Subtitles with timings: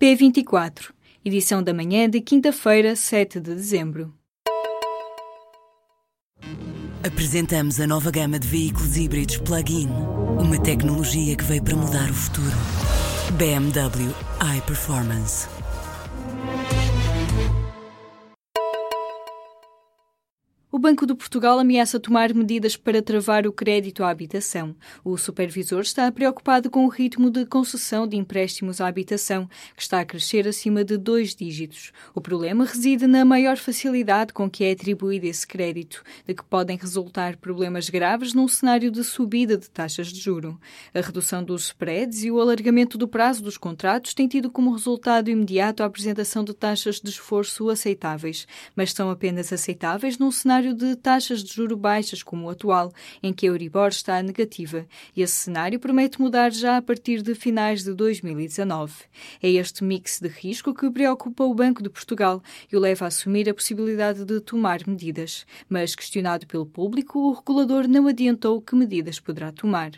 [0.00, 4.14] P24, edição da manhã de quinta-feira, 7 de dezembro.
[7.06, 9.90] Apresentamos a nova gama de veículos híbridos plug-in.
[10.38, 12.56] Uma tecnologia que veio para mudar o futuro.
[13.36, 14.10] BMW
[14.56, 15.46] iPerformance.
[20.80, 24.74] Banco de Portugal ameaça tomar medidas para travar o crédito à habitação.
[25.04, 29.46] O supervisor está preocupado com o ritmo de concessão de empréstimos à habitação,
[29.76, 31.92] que está a crescer acima de dois dígitos.
[32.14, 36.78] O problema reside na maior facilidade com que é atribuído esse crédito, de que podem
[36.78, 40.58] resultar problemas graves num cenário de subida de taxas de juro.
[40.94, 45.28] A redução dos spreads e o alargamento do prazo dos contratos têm tido como resultado
[45.28, 50.74] imediato a apresentação de taxas de esforço aceitáveis, mas são apenas aceitáveis num cenário cenário
[50.74, 52.92] de taxas de juro baixas como o atual,
[53.22, 57.34] em que a Euribor está negativa, e esse cenário promete mudar já a partir de
[57.34, 58.92] finais de 2019.
[59.42, 63.08] É este mix de risco que preocupa o Banco de Portugal e o leva a
[63.08, 65.44] assumir a possibilidade de tomar medidas.
[65.68, 69.92] Mas, questionado pelo público, o regulador não adiantou que medidas poderá tomar.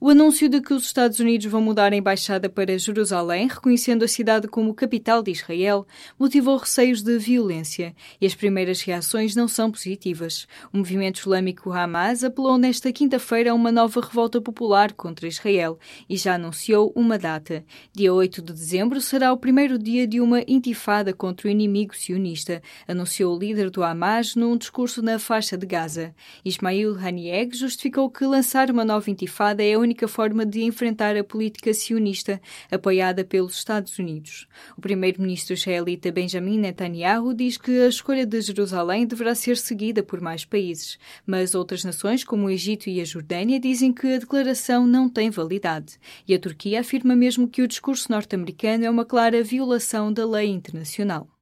[0.00, 4.08] O anúncio de que os Estados Unidos vão mudar a embaixada para Jerusalém, reconhecendo a
[4.08, 5.84] cidade como capital de Israel,
[6.16, 10.46] motivou receios de violência e as primeiras reações não são positivas.
[10.72, 15.76] O movimento islâmico Hamas apelou nesta quinta-feira a uma nova revolta popular contra Israel
[16.08, 17.64] e já anunciou uma data.
[17.92, 22.62] Dia 8 de dezembro será o primeiro dia de uma intifada contra o inimigo sionista,
[22.86, 26.14] anunciou o líder do Hamas num discurso na faixa de Gaza.
[26.44, 31.24] Ismail Haniyeh justificou que lançar uma nova intifada é a única forma de enfrentar a
[31.24, 32.38] política sionista
[32.70, 34.46] apoiada pelos Estados Unidos.
[34.76, 40.20] O primeiro-ministro israelita Benjamin Netanyahu diz que a escolha de Jerusalém deverá ser seguida por
[40.20, 44.86] mais países, mas outras nações, como o Egito e a Jordânia, dizem que a declaração
[44.86, 45.98] não tem validade.
[46.26, 50.48] E a Turquia afirma mesmo que o discurso norte-americano é uma clara violação da lei
[50.48, 51.37] internacional.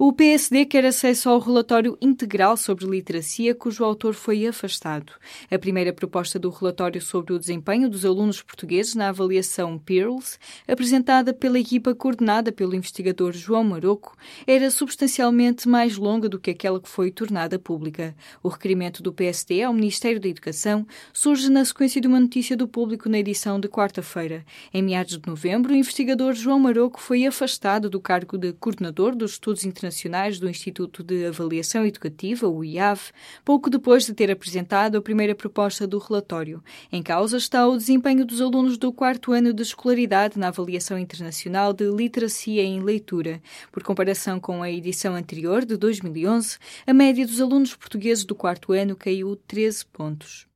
[0.00, 5.12] O PSD quer acesso ao relatório integral sobre literacia, cujo autor foi afastado.
[5.50, 11.34] A primeira proposta do relatório sobre o desempenho dos alunos portugueses na avaliação PIRLS, apresentada
[11.34, 16.88] pela equipa coordenada pelo investigador João Maroco, era substancialmente mais longa do que aquela que
[16.88, 18.14] foi tornada pública.
[18.40, 22.68] O requerimento do PSD ao Ministério da Educação surge na sequência de uma notícia do
[22.68, 24.44] público na edição de quarta-feira.
[24.72, 29.32] Em meados de novembro, o investigador João Maroco foi afastado do cargo de coordenador dos
[29.32, 33.10] estudos internacionais Internacionais do Instituto de Avaliação Educativa, o IAV,
[33.42, 36.62] pouco depois de ter apresentado a primeira proposta do relatório.
[36.92, 41.72] Em causa está o desempenho dos alunos do quarto ano de escolaridade na Avaliação Internacional
[41.72, 43.40] de Literacia em Leitura.
[43.72, 48.72] Por comparação com a edição anterior, de 2011, a média dos alunos portugueses do quarto
[48.74, 50.47] ano caiu 13 pontos.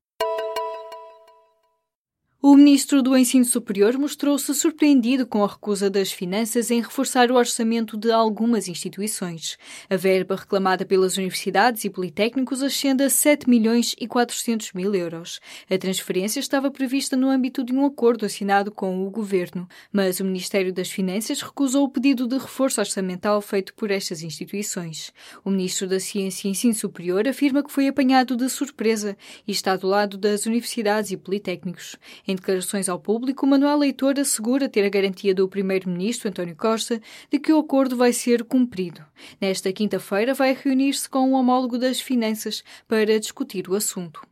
[2.45, 7.37] O ministro do Ensino Superior mostrou-se surpreendido com a recusa das finanças em reforçar o
[7.37, 9.57] orçamento de algumas instituições.
[9.89, 15.39] A verba reclamada pelas universidades e politécnicos ascende a 7 milhões e 400 mil euros.
[15.71, 20.25] A transferência estava prevista no âmbito de um acordo assinado com o governo, mas o
[20.25, 25.13] Ministério das Finanças recusou o pedido de reforço orçamental feito por estas instituições.
[25.45, 29.17] O ministro da Ciência e Ensino Superior afirma que foi apanhado de surpresa
[29.47, 31.97] e está do lado das universidades e politécnicos.
[32.33, 36.99] Em declarações ao público, Manuel Leitor assegura ter a garantia do primeiro-ministro António Costa
[37.31, 39.05] de que o acordo vai ser cumprido.
[39.39, 44.32] Nesta quinta-feira vai reunir-se com o homólogo das finanças para discutir o assunto.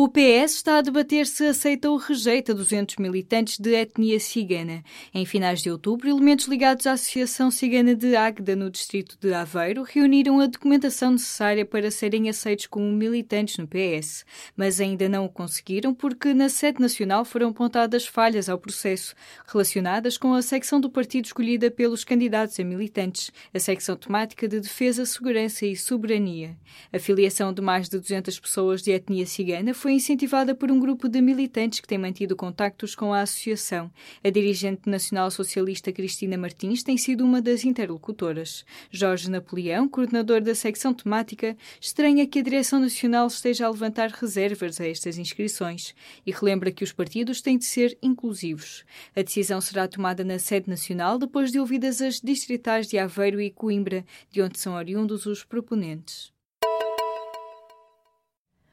[0.00, 4.84] O PS está a debater se aceita ou rejeita 200 militantes de etnia cigana.
[5.12, 9.82] Em finais de outubro, elementos ligados à Associação Cigana de Águeda, no distrito de Aveiro,
[9.82, 14.24] reuniram a documentação necessária para serem aceitos como militantes no PS,
[14.56, 19.16] mas ainda não o conseguiram porque na sede nacional foram apontadas falhas ao processo,
[19.48, 24.60] relacionadas com a secção do partido escolhida pelos candidatos a militantes, a secção temática de
[24.60, 26.56] Defesa, Segurança e Soberania.
[26.92, 31.08] A filiação de mais de 200 pessoas de etnia cigana foi incentivada por um grupo
[31.08, 33.90] de militantes que tem mantido contactos com a associação.
[34.22, 38.64] A dirigente nacional socialista Cristina Martins tem sido uma das interlocutoras.
[38.90, 44.80] Jorge Napoleão, coordenador da secção temática, estranha que a direção nacional esteja a levantar reservas
[44.80, 48.84] a estas inscrições e relembra que os partidos têm de ser inclusivos.
[49.14, 53.50] A decisão será tomada na sede nacional depois de ouvidas as distritais de Aveiro e
[53.50, 56.37] Coimbra, de onde são oriundos os proponentes.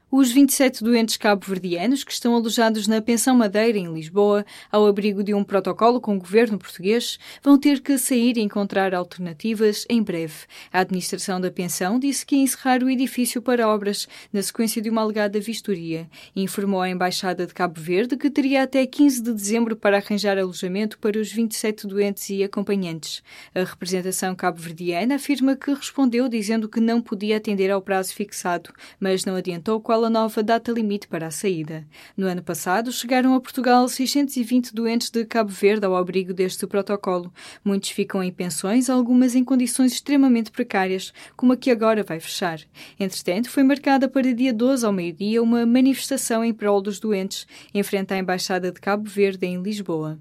[0.08, 5.34] Os 27 doentes cabo-verdianos que estão alojados na Pensão Madeira, em Lisboa, ao abrigo de
[5.34, 10.44] um protocolo com o governo português, vão ter que sair e encontrar alternativas em breve.
[10.72, 14.88] A administração da pensão disse que ia encerrar o edifício para obras na sequência de
[14.88, 19.74] uma alegada vistoria informou à Embaixada de Cabo Verde que teria até 15 de dezembro
[19.74, 23.24] para arranjar alojamento para os 27 doentes e acompanhantes.
[23.52, 29.24] A representação cabo-verdiana afirma que respondeu dizendo que não podia atender ao prazo fixado, mas
[29.24, 31.86] não adiantou qual a nova data limite para a saída.
[32.16, 37.32] No ano passado, chegaram a Portugal 620 doentes de Cabo Verde ao abrigo deste protocolo.
[37.64, 42.60] Muitos ficam em pensões, algumas em condições extremamente precárias, como a que agora vai fechar.
[42.98, 47.82] Entretanto, foi marcada para dia 12 ao meio-dia uma manifestação em prol dos doentes, em
[47.82, 50.18] frente à Embaixada de Cabo Verde, em Lisboa.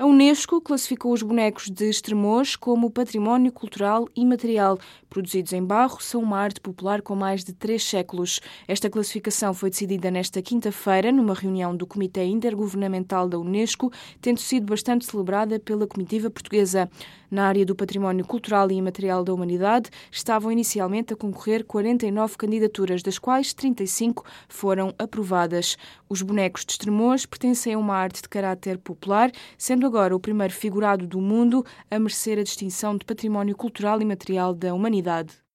[0.00, 4.78] A Unesco classificou os bonecos de Estremoz como património cultural imaterial.
[5.10, 8.38] Produzidos em barro, são uma arte popular com mais de três séculos.
[8.68, 13.90] Esta classificação foi decidida nesta quinta-feira, numa reunião do Comitê Intergovernamental da Unesco,
[14.20, 16.88] tendo sido bastante celebrada pela comitiva portuguesa.
[17.30, 23.02] Na área do património cultural e imaterial da humanidade, estavam inicialmente a concorrer 49 candidaturas,
[23.02, 25.76] das quais 35 foram aprovadas.
[26.08, 30.54] Os bonecos de Estremoz pertencem a uma arte de caráter popular, sendo agora o primeiro
[30.54, 35.47] figurado do mundo a merecer a distinção de património cultural e material da humanidade.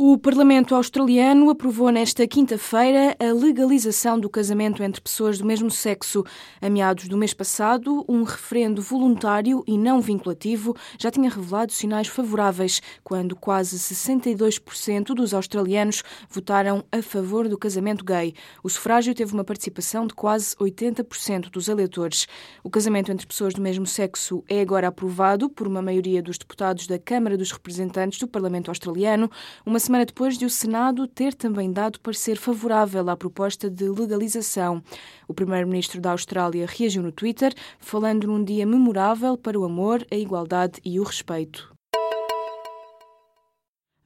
[0.00, 6.24] O Parlamento australiano aprovou nesta quinta-feira a legalização do casamento entre pessoas do mesmo sexo.
[6.62, 12.06] A meados do mês passado, um referendo voluntário e não vinculativo já tinha revelado sinais
[12.06, 18.34] favoráveis, quando quase 62% dos australianos votaram a favor do casamento gay.
[18.62, 22.28] O sufrágio teve uma participação de quase 80% dos eleitores.
[22.62, 26.86] O casamento entre pessoas do mesmo sexo é agora aprovado por uma maioria dos deputados
[26.86, 29.28] da Câmara dos Representantes do Parlamento australiano.
[29.66, 34.82] Uma semana depois de o Senado ter também dado parecer favorável à proposta de legalização.
[35.26, 40.14] O primeiro-ministro da Austrália reagiu no Twitter, falando num dia memorável para o amor, a
[40.14, 41.77] igualdade e o respeito.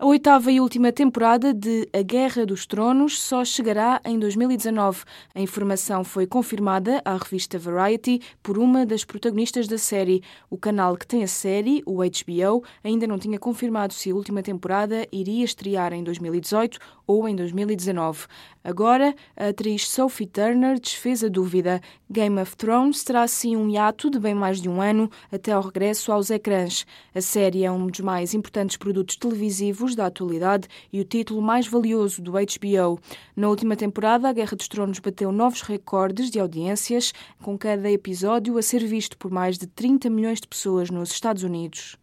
[0.02, 5.04] A oitava e última temporada de A Guerra dos Tronos só chegará em 2019.
[5.32, 10.20] A informação foi confirmada à revista Variety por uma das protagonistas da série.
[10.50, 14.42] O canal que tem a série, o HBO, ainda não tinha confirmado se a última
[14.42, 18.26] temporada iria estrear em 2018 ou em 2019.
[18.64, 21.80] Agora, a atriz Sophie Turner desfez a dúvida.
[22.10, 25.62] Game of Thrones terá assim um hiato de bem mais de um ano até ao
[25.62, 26.86] regresso aos ecrãs.
[27.14, 31.66] A série é um dos mais importantes produtos televisivos da atualidade e o título mais
[31.66, 33.00] valioso do HBO.
[33.36, 38.58] Na última temporada, a Guerra dos Tronos bateu novos recordes de audiências, com cada episódio
[38.58, 42.01] a ser visto por mais de 30 milhões de pessoas nos Estados Unidos.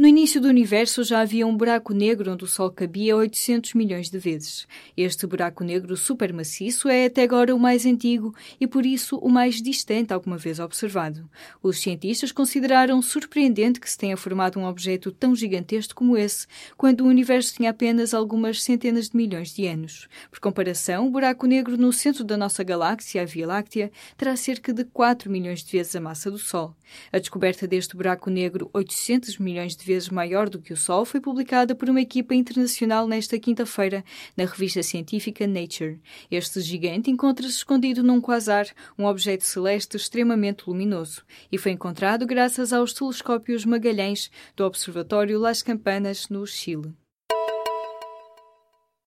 [0.00, 4.08] No início do universo já havia um buraco negro onde o Sol cabia 800 milhões
[4.08, 4.66] de vezes.
[4.96, 9.60] Este buraco negro supermaciço é até agora o mais antigo e, por isso, o mais
[9.60, 11.28] distante alguma vez observado.
[11.62, 16.46] Os cientistas consideraram surpreendente que se tenha formado um objeto tão gigantesco como esse,
[16.78, 20.08] quando o universo tinha apenas algumas centenas de milhões de anos.
[20.30, 24.72] Por comparação, o buraco negro no centro da nossa galáxia, a Via Láctea, terá cerca
[24.72, 26.74] de 4 milhões de vezes a massa do Sol.
[27.12, 31.20] A descoberta deste buraco negro, 800 milhões de vezes maior do que o Sol, foi
[31.20, 34.04] publicada por uma equipa internacional nesta quinta-feira
[34.36, 36.00] na revista científica Nature.
[36.30, 42.72] Este gigante encontra-se escondido num quasar, um objeto celeste extremamente luminoso, e foi encontrado graças
[42.72, 46.99] aos telescópios Magalhães do Observatório Las Campanas, no Chile.